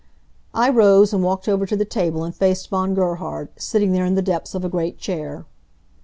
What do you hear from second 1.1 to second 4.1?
and walked over to the table and faced Von Gerhard, sitting there